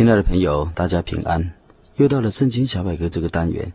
[0.00, 1.52] 亲爱的朋友，大家平安！
[1.96, 3.70] 又到了圣经小百科这个单元。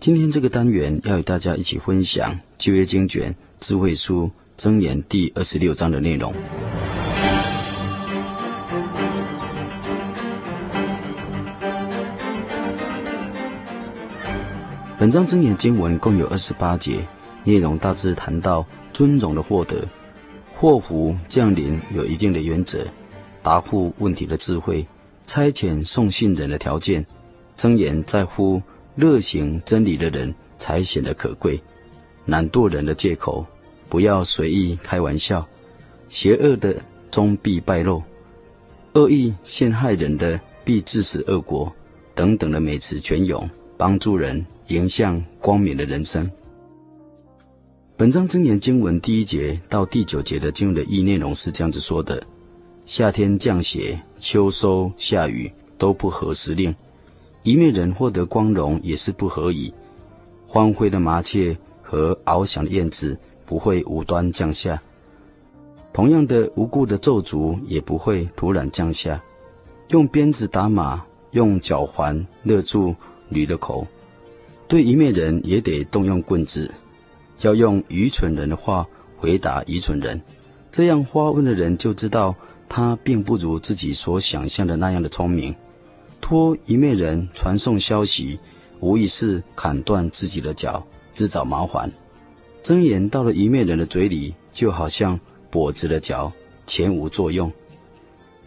[0.00, 6.34] 今天这个单元要与大家一起分享旧约经卷智慧书箴言第二十六章的内容。
[14.98, 16.98] 本章箴言经文共有二十八节，
[17.44, 19.86] 内容大致谈到尊荣的获得、
[20.56, 22.84] 祸福降临有一定的原则、
[23.44, 24.84] 答复问题的智慧。
[25.32, 27.02] 差遣送信人的条件，
[27.56, 28.60] 箴言在乎
[28.94, 31.58] 热行真理的人才显得可贵。
[32.26, 33.42] 懒惰人的借口，
[33.88, 35.48] 不要随意开玩笑。
[36.10, 36.76] 邪恶的
[37.10, 38.02] 终必败露，
[38.92, 41.72] 恶意陷害人的必致死恶果。
[42.14, 46.30] 等等的美词泉涌，帮助人迎向光明的人生。
[47.96, 52.22] 本章真言经文第一节到第九节的经文的意内容是这样子说的。
[52.84, 56.74] 夏天降雪，秋收下雨，都不合时令。
[57.44, 59.72] 一面人获得光荣也是不合宜。
[60.46, 63.16] 欢飞的麻雀和翱翔的燕子
[63.46, 64.80] 不会无端降下。
[65.92, 69.22] 同样的无故的咒诅也不会突然降下。
[69.88, 72.94] 用鞭子打马，用脚环勒住
[73.28, 73.86] 驴的口。
[74.66, 76.70] 对一面人也得动用棍子。
[77.42, 78.86] 要用愚蠢人的话
[79.16, 80.20] 回答愚蠢人，
[80.70, 82.34] 这样发问的人就知道。
[82.74, 85.54] 他并不如自己所想象的那样的聪明，
[86.22, 88.40] 托一面人传送消息，
[88.80, 91.92] 无疑是砍断自己的脚，自找麻烦。
[92.62, 96.32] 真言到了一面人的嘴里，就好像跛子的脚，
[96.66, 97.52] 全无作用。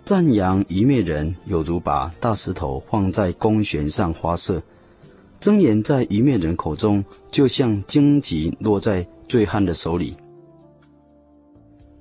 [0.03, 4.59] 赞扬一面人，有如把大石头放在弓弦上发射。
[5.39, 10.15] 真言在一面人口中，就像荆棘落在醉汉的手里。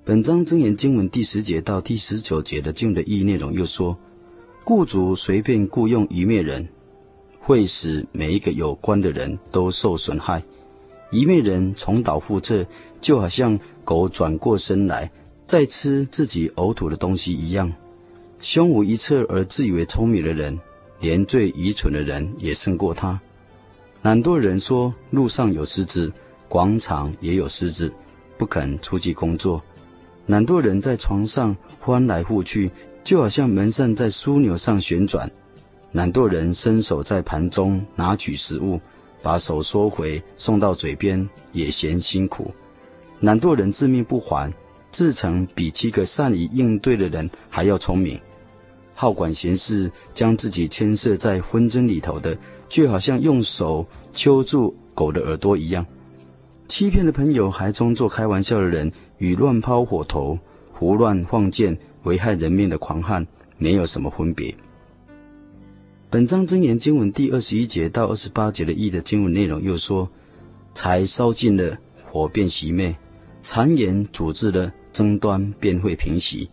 [0.07, 3.97] 本章真言经文第十节到第十九节的经文的意义内容又说：
[4.63, 6.69] 雇主随便雇佣愚昧人，
[7.41, 10.43] 会使每一个有关的人都受损害。
[11.11, 12.67] 愚昧人重蹈覆辙，
[13.01, 15.11] 就好像狗转过身来
[15.43, 17.73] 再吃自己呕吐的东西一样。
[18.41, 20.61] 胸无一策而自以为聪明的人，
[21.01, 23.19] 连最愚蠢的人也胜过他。
[24.03, 26.13] 懒惰人说：路上有狮子，
[26.47, 27.91] 广场也有狮子，
[28.37, 29.63] 不肯出去工作。
[30.27, 31.55] 懒惰人在床上
[31.85, 32.71] 翻来覆去，
[33.03, 35.31] 就好像门扇在枢纽上旋转。
[35.93, 38.81] 懒惰人伸手在盘中拿取食物，
[39.23, 42.53] 把手收回送到嘴边，也嫌辛苦。
[43.21, 44.53] 懒惰人自命不凡，
[44.91, 48.19] 自成比七个善于应对的人还要聪明。
[48.95, 52.37] 好管闲事，将自己牵涉在纷争里头的，
[52.69, 55.85] 就好像用手揪住狗的耳朵一样。
[56.67, 58.91] 欺骗的朋友还装作开玩笑的人，
[59.25, 60.39] 与乱抛火头、
[60.71, 63.27] 胡乱放箭、危害人命的狂汉
[63.57, 64.55] 没有什么分别。
[66.11, 70.07] 本章真言经文第二十一节到二十八节的义的经文内容又说：
[70.75, 72.95] 柴烧尽了，火便熄灭；
[73.43, 76.51] 谗言阻滞了，争端便会平息。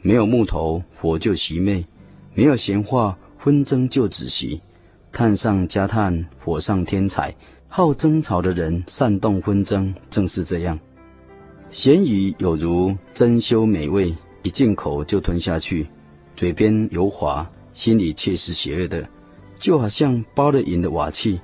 [0.00, 1.84] 没有木头，火就熄灭；
[2.32, 4.60] 没有闲话，纷争就止息。
[5.10, 7.34] 炭上加炭，火上添柴。
[7.66, 10.78] 好争吵的人煽动纷争，正是这样。
[11.70, 15.86] 咸鱼有如珍馐美味，一进口就吞下去，
[16.36, 19.08] 嘴边油滑，心里却是邪恶的，
[19.58, 21.40] 就好像包了银的瓦器。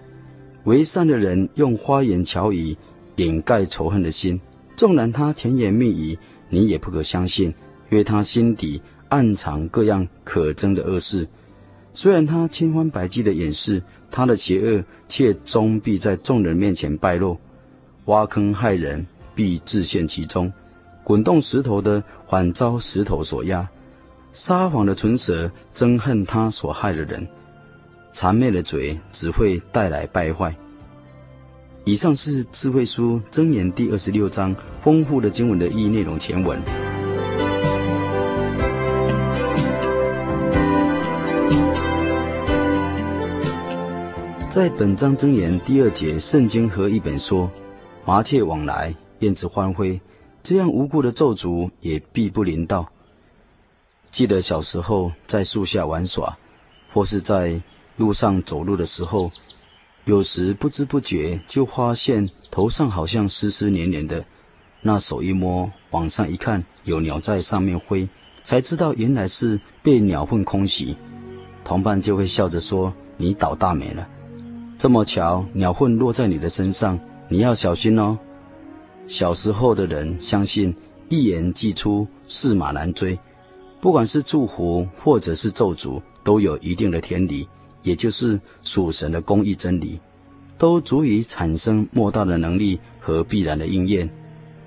[0.64, 2.76] 为善的人用花言巧语
[3.16, 4.40] 掩盖仇恨的心，
[4.76, 6.18] 纵然他甜言蜜语，
[6.48, 7.46] 你也不可相信，
[7.90, 11.26] 因为他心底暗藏各样可憎的恶事。
[11.92, 13.82] 虽然他千方百计的掩饰。
[14.12, 17.36] 他的邪恶，却终必在众人面前败露；
[18.06, 20.50] 挖坑害人，必自陷其中；
[21.04, 23.66] 滚动石头的，反遭石头所压；
[24.32, 27.26] 撒谎的唇舌，憎恨他所害的人；
[28.12, 30.54] 谄媚的嘴，只会带来败坏。
[31.84, 36.60] 以上是智慧书箴言第二十六章丰富的经文的意义内容全文。
[44.48, 47.50] 在本章箴言第二节，圣经和一本说
[48.04, 50.00] ：“麻雀往来，燕子欢飞，
[50.42, 52.86] 这样无故的咒诅也必不临到。
[54.10, 56.36] 记得小时候在树下玩耍，
[56.92, 57.62] 或是在
[57.96, 59.30] 路上走路的时候，
[60.04, 64.24] 有时不知不觉就发现头上好像湿湿黏黏的，
[64.80, 68.08] 那手一摸，往上一看，有鸟在上面飞，
[68.42, 70.96] 才知道原来是被鸟粪空袭。
[71.62, 74.08] 同伴就会笑着说：“你倒大霉了，
[74.78, 78.18] 这么巧，鸟粪落在你的身上，你要小心哦。”
[79.10, 80.72] 小时候的人相信
[81.08, 83.18] 一言既出，驷马难追。
[83.80, 87.48] 不管是祝福或者是咒诅，都有一定的天理，
[87.82, 89.98] 也就是属神的公义真理，
[90.56, 94.08] 都足以产生莫大的能力和必然的应验，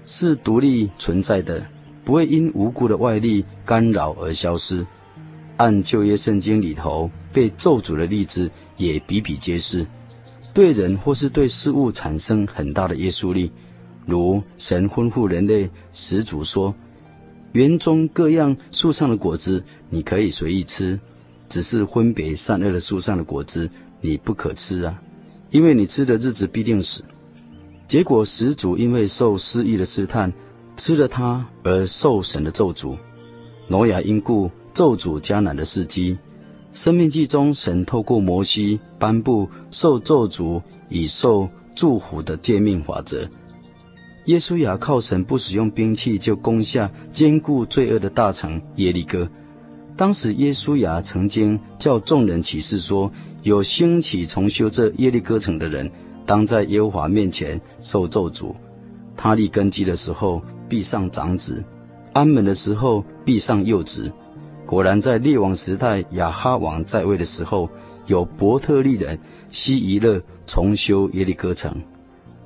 [0.04, 1.66] 是独立存在的，
[2.04, 4.86] 不会因无故的外力干扰而消失。
[5.56, 9.88] 按旧约圣经里头被咒诅的例子也比比皆是，
[10.54, 13.50] 对人或是对事物产生很大的约束力，
[14.06, 16.74] 如神吩咐人类始祖说。
[17.54, 21.00] 园中各样树上的果子，你可以随意吃，
[21.48, 23.70] 只是分别善恶的树上的果子，
[24.02, 25.02] 你不可吃啊，
[25.52, 27.04] 因为你吃的日子必定死。
[27.86, 30.34] 结果始祖因为受私欲的试探，
[30.76, 32.98] 吃了它而受神的咒诅。
[33.68, 36.18] 挪亚因故咒诅迦南的世基。
[36.74, 40.60] 生命记中，神透过摩西颁布受咒诅
[40.90, 43.28] 与受祝福的诫命法则。
[44.26, 49.30] 耶稣亚靠神不使用兵器就攻下坚固罪恶的大城耶利哥。
[49.98, 53.12] 当时耶稣亚曾经叫众人起誓说：
[53.42, 55.92] 有兴起重修这耶利哥城的人，
[56.26, 58.54] 当在耶和华面前受咒诅。
[59.16, 61.64] 他立根基的时候必上长子，
[62.14, 64.12] 安门的时候必上幼子。
[64.66, 67.70] 果然，在列王时代亚哈王在位的时候，
[68.08, 71.76] 有伯特利人西珥勒重修耶利哥城。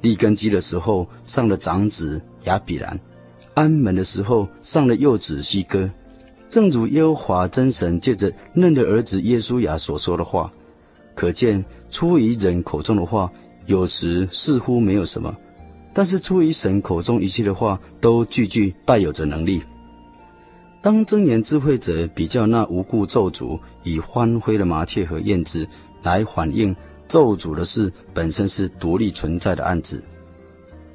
[0.01, 2.99] 立根基的时候上了长子亚比兰，
[3.53, 5.89] 安门的时候上了幼子西哥，
[6.47, 10.51] 正如耶和华真神借着嫩的儿子耶稣雅所说的话，
[11.15, 13.31] 可见出于人口中的话，
[13.65, 15.35] 有时似乎没有什么，
[15.93, 19.61] 但是出于神口中一切的话，都句句带有着能力。
[20.79, 25.67] 当真言智慧者比较那无故咒诅以欢飞的麻雀和燕子
[26.03, 26.73] 来反映。
[27.07, 30.03] 咒诅的事本身是独立存在的案子，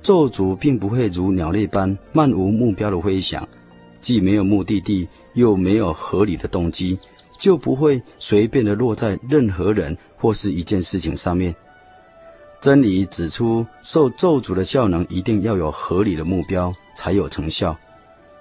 [0.03, 3.47] 咒诅并不会如鸟类般漫无目标的飞翔，
[4.00, 6.99] 既没有目的地，又没有合理的动机，
[7.38, 11.55] 就不会随便的落在任何人或是一件事情上面。
[12.61, 17.76] 真理指出，受咒诅的效能一定要有合理的目标，才有成效。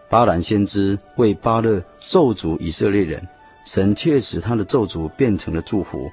[0.09, 3.25] 巴兰先知为巴勒咒诅以色列人，
[3.65, 6.11] 神却使他的咒诅变成了祝福。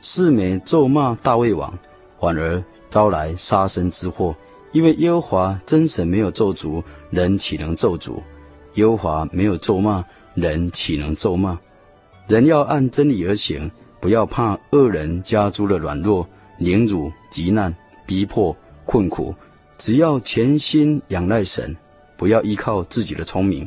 [0.00, 1.76] 示每咒骂大卫王，
[2.20, 4.34] 反而招来杀身之祸。
[4.72, 8.20] 因为耶和华真神没有咒诅，人岂能咒诅？
[8.74, 10.04] 耶和华没有咒骂，
[10.34, 11.58] 人岂能咒骂？
[12.28, 16.28] 人要按真理而行，不要怕恶人加诸的软弱、
[16.58, 17.74] 凌辱、急难、
[18.06, 18.54] 逼迫、
[18.84, 19.34] 困苦，
[19.78, 21.74] 只要全心仰赖神，
[22.16, 23.66] 不要依靠自己的聪明。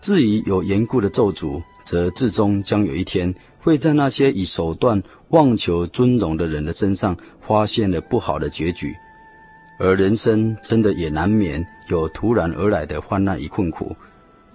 [0.00, 3.32] 至于有缘故的咒诅，则至终将有一天。
[3.62, 7.16] 会在那些以手段妄求尊荣的人的身上
[7.46, 8.96] 发现了不好的结局，
[9.78, 13.94] 而人生真的也难免有突然而来的患难与困苦。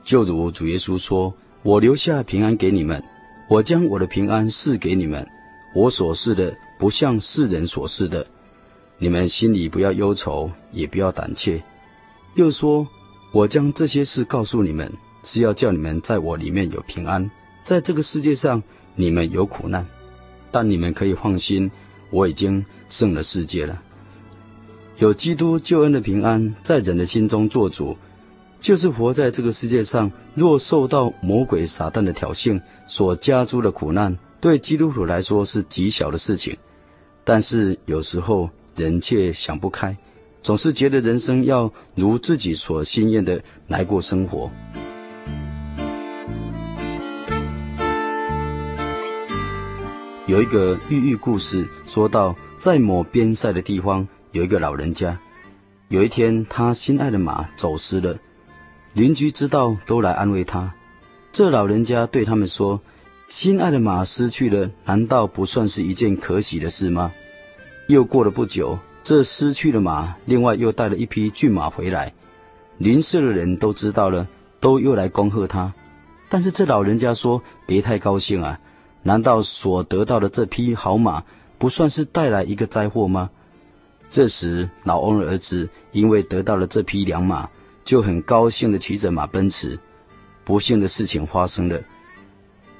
[0.04, 3.04] 就如主耶稣说：“我留下平安给你们，
[3.48, 5.26] 我将我的平安赐给你们。
[5.76, 8.26] 我所赐的不像世人所赐的，
[8.98, 11.64] 你们心里不要忧愁，也不要胆怯。”
[12.36, 12.88] 又说
[13.32, 14.92] ：“我将这些事告诉你们，
[15.24, 17.30] 是要叫你们在我里面有平安，
[17.64, 18.62] 在这个世界上。”
[18.96, 19.86] 你们有苦难，
[20.52, 21.70] 但你们可以放心，
[22.10, 23.82] 我已经胜了世界了。
[24.98, 27.98] 有基督救恩的平安在人的心中做主，
[28.62, 30.10] 就是活在这个世界上。
[30.34, 36.58] 若受到魔鬼撒旦的挑衅所加诸的苦难，对基督徒来说是极小的事情。
[37.26, 39.98] 但是有时候人却想不开，
[40.42, 44.50] 总是觉得人生要如自己所心愿的来过生活。
[50.28, 55.16] 有一个寓喻故事，说到在某边塞的地方，有一个老人家。
[55.90, 58.18] 有一天，他心爱的马走失了，
[58.94, 60.74] 邻居知道都来安慰他。
[61.32, 62.82] 这老人家对他们说
[63.30, 67.12] ：“心爱的马失去了，难道不算是一件可喜的事吗？”
[67.88, 72.12] 又过了不久，这失去的马另外又带了一匹骏马回来，
[72.80, 74.28] 邻舍的人都知道了，
[74.60, 75.72] 都又来恭贺他。
[76.30, 78.60] 但是这老人家说：“别太高兴啊。”
[79.08, 81.24] 难道所得到的这匹好马
[81.60, 83.30] 不算是带来一个灾祸吗？
[84.10, 87.48] 这时，老翁的儿子因为得到了这匹良马，
[87.84, 89.80] 就很高兴地骑着马奔驰。
[90.44, 91.80] 不幸的事情发生了，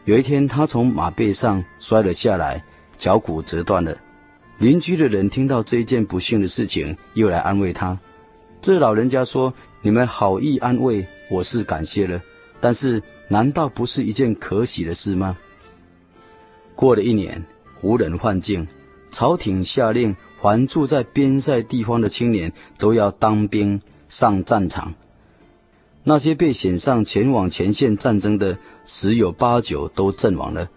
[0.06, 2.64] 有一天，他从马背上摔了下来，
[2.98, 3.96] 脚骨折断了。
[4.58, 7.96] 邻居的人听到这一件不幸的事情，又来安慰他。
[8.62, 9.54] 这老人家说
[9.84, 12.20] ：“你们好意安慰，我是感谢了。
[12.60, 15.38] 但是，难道不是一件可喜的事吗？”
[16.76, 18.68] 过了一年，胡人换境，
[19.10, 24.94] 朝廷下令，凡住在边塞地方的青年都要当兵上战场。
[26.04, 30.70] 那些被选上前往前线战争的，十有八九都阵亡了。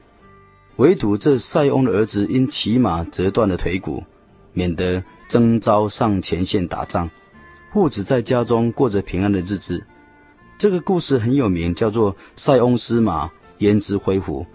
[0.77, 4.03] 唯独这塞翁的儿子因骑马折断了腿骨，
[4.53, 7.11] 免得征召上前线打仗，
[7.73, 9.85] 父子在家中过着平安的日子。
[10.57, 14.47] 这个故事很有名，叫做“塞翁失马，焉知非福”。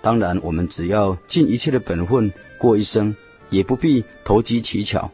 [0.00, 3.14] 当然，我们只要尽一切的本分过一生，
[3.50, 5.10] 也不必投机取巧。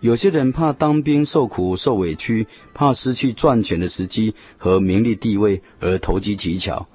[0.00, 6.86] 有些人怕当兵受苦受委屈，怕失去赚钱的时机和名利地位而投机取巧。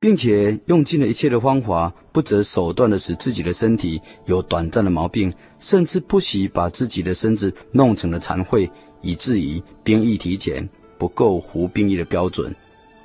[0.00, 8.70] 并且用尽了一切的方法，不择手段的使自己的身体有短暂的毛病，甚至不惜把自己的身子弄成了残废，
[9.02, 12.54] 以至于兵役体检不够服兵役的标准，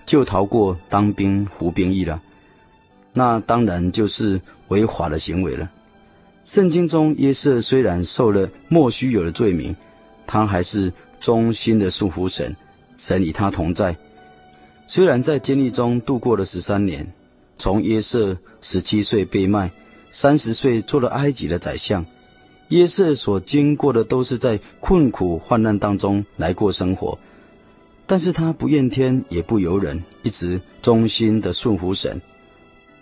[0.05, 2.21] 就逃过当兵服兵役了。
[3.13, 5.69] 那当然就是违法的行为了。
[6.43, 9.73] 圣经中约瑟虽然受了莫须有的罪名，
[10.27, 12.53] 他还是忠心的顺服神，
[12.97, 13.95] 神与他同在。
[14.87, 17.07] 虽然在监狱中度过了十三年，
[17.57, 19.71] 从约瑟十七岁被卖，
[20.11, 22.05] 三十岁做了埃及的宰相，
[22.67, 27.17] 约瑟所经过的都是在困苦患难当中来过生活，
[28.05, 32.21] 但是他不怨天也不尤人，一直忠心的顺服神。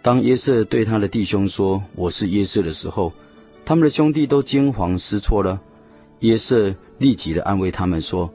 [0.03, 3.13] 当约瑟对他的弟兄说：“我是约瑟”的时候，
[3.63, 5.62] 他们的兄弟都惊慌失措了。
[6.22, 8.34] 约瑟立即的安慰他们说：“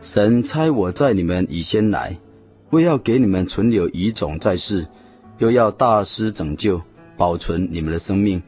[0.00, 2.16] 神差我在你们以先来。”
[2.70, 4.86] 为要给你们存留遗种在世，
[5.36, 6.80] 又要大施拯救，
[7.18, 8.42] 保存你们的生命。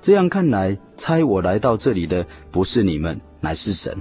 [0.00, 3.92] 这样看来，差我来到这里的不是你们，乃是神。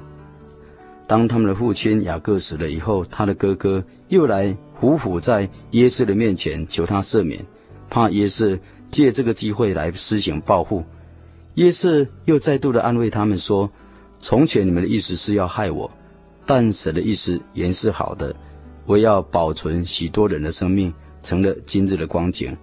[1.08, 7.44] 当他们的父亲雅各死了以后，他的哥哥又来匍匐在约瑟的面前求他赦免，
[7.94, 8.58] 怕约瑟
[8.90, 10.84] 借这个机会来施行报复。
[11.54, 13.70] 约瑟又再度的安慰他们说
[14.18, 15.92] ：“从前你们的意思是要害我，
[16.44, 18.36] 但神的意思原是好的。”
[18.88, 22.58] 我要保存许多人的生命，成了今日的光景。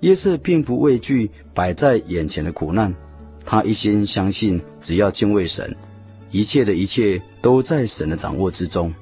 [0.00, 2.94] 约瑟并不畏惧摆在眼前的苦难，
[3.46, 5.74] 他一心相信，只要敬畏神，
[6.30, 8.92] 一切的一切都在神的掌握之中。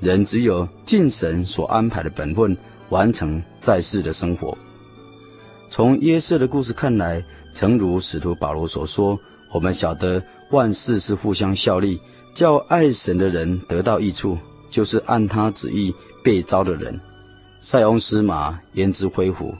[0.00, 2.56] 人只有尽神所安排的本分，
[2.88, 4.58] 完成在世的生活。
[5.72, 7.24] 从约瑟的故事看来，
[7.54, 9.18] 诚如使徒保罗所说
[9.50, 11.98] ：“我们晓得万事是互相效力，
[12.34, 14.36] 叫爱神的人得到益处。”
[14.68, 17.00] 就是按他旨意被招的人，
[17.62, 19.54] 塞翁失马，焉知非福？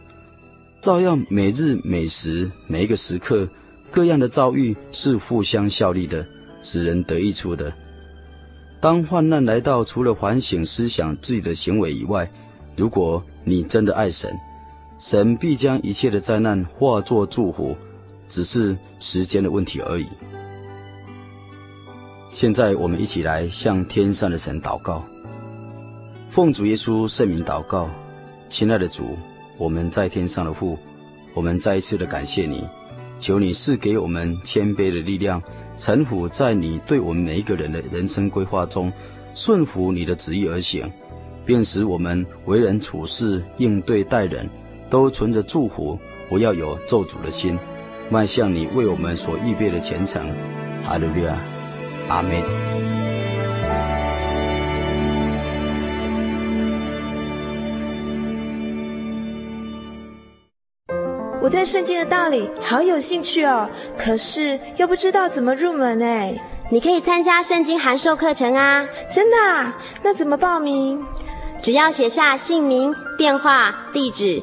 [0.83, 3.49] 照样每日每时每一个时刻，
[3.91, 6.27] 各样的遭遇是互相效力的，
[6.63, 7.73] 使人得益处的。
[8.83, 12.31] 当患难来到，除了反省思想自己的行为以外，
[12.77, 14.31] 如果你真的爱神，
[15.03, 17.77] 神必将一切的灾难化作祝福，
[18.29, 20.07] 只是时间的问题而已。
[22.29, 25.05] 现在我们一起来向天上的神祷告，
[26.29, 27.91] 奉主耶稣圣名祷告，
[28.49, 29.19] 亲爱的主，
[29.59, 30.79] 我们在天上的父，
[31.35, 32.65] 我们再一次的感谢你，
[33.19, 35.43] 求你赐给我们谦卑的力量，
[35.77, 38.93] 臣服在你对我们每一个人的人生规划中，
[39.35, 40.89] 顺服你的旨意而行，
[41.45, 44.49] 便使我们为人处事、应对待人，
[44.93, 47.59] 都存着祝福，不要有咒诅的心，
[48.11, 50.23] 迈向你为我们所预备的前程。
[50.87, 51.35] 哈利路亚。
[52.11, 52.43] 阿门。
[61.41, 66.35] 我对圣经的道理好有兴趣哦，可是又不知道怎么入门哎。
[66.71, 68.87] 你可以参加圣经函授课程啊！
[69.11, 69.75] 真的啊？
[70.03, 71.03] 那怎么报名？
[71.63, 74.43] 只要写下姓名、电话、地址，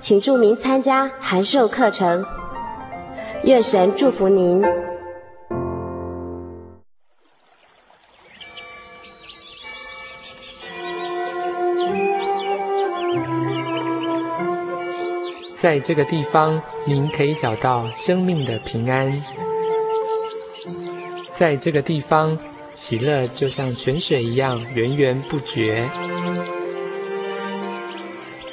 [0.00, 2.24] 请注明参加函授课程。
[3.44, 4.62] 愿神祝福您。
[15.54, 19.20] 在这个地方，您可以找到生命的平安。
[21.28, 22.38] 在这个地方，
[22.72, 25.84] 喜乐就像泉水一样源源不绝。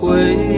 [0.00, 0.57] 回忆。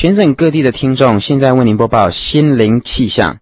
[0.00, 3.36] 全省各地的听众，现在为您播报心灵气象。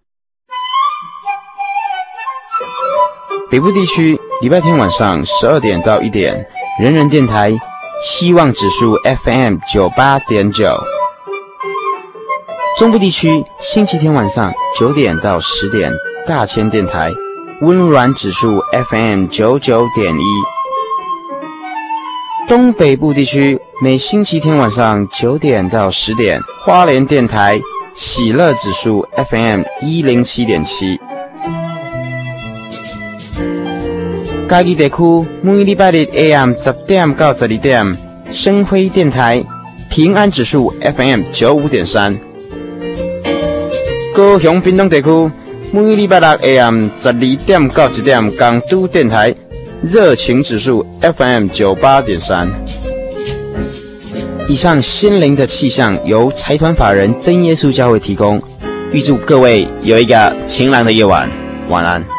[3.49, 6.49] 北部地区礼拜天晚上十二点到一点，
[6.81, 7.57] 人人电台
[8.03, 10.77] 希望指数 FM 九八点九。
[12.77, 15.93] 中部地区星期天晚上九点到十点，
[16.27, 17.09] 大千电台
[17.61, 20.58] 温暖指数 FM 九九点一。
[22.49, 23.59] 东北部地区。
[23.79, 27.61] 每星期天晚上九点到十点，花莲电台
[27.93, 30.99] 喜乐指数 FM 一零七点七。
[34.49, 37.97] 嘉义地区每礼拜日 AM 十点到十二点，
[38.31, 39.43] 生辉电台
[39.91, 42.19] 平安指数 FM 九五点三。
[44.15, 45.31] 高雄屏东地区
[45.71, 49.33] 每礼拜六 AM 十二点到一点，港都电台
[49.81, 52.49] 热情指数 FM 九八点三。
[54.47, 58.41] 以上心灵的气象由财团法人真耶稣教会提供，
[58.91, 61.29] 预祝各位有一个晴朗的夜晚，
[61.69, 62.18] 晚安。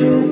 [0.00, 0.29] you.